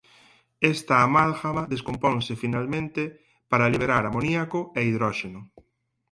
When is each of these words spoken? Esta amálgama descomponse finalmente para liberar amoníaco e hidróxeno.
Esta 0.73 0.95
amálgama 1.07 1.63
descomponse 1.73 2.33
finalmente 2.43 3.01
para 3.51 3.71
liberar 3.73 4.03
amoníaco 4.05 4.59
e 4.79 4.81
hidróxeno. 4.89 5.41